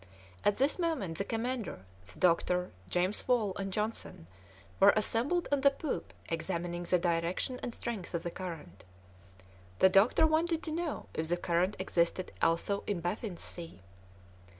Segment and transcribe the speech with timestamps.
[0.43, 4.25] At this moment the commander, the doctor, James Wall, and Johnson
[4.79, 8.83] were assembled on the poop examining the direction and strength of the current.
[9.77, 13.79] The doctor wanted to know if the current existed also in Baffin's Sea.